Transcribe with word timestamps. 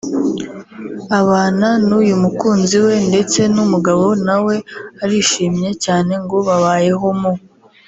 abana 1.19 1.67
n’uyu 1.87 2.15
mukunzi 2.23 2.77
we 2.85 2.95
ndetse 3.09 3.39
n’umugabo 3.53 4.05
na 4.25 4.37
we 4.45 4.55
arishimye 5.03 5.69
cyane 5.85 6.13
ngo 6.23 6.37
babayeho 6.47 7.07
mu 7.21 7.31